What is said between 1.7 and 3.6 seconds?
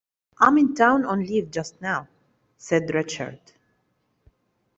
now," said Richard.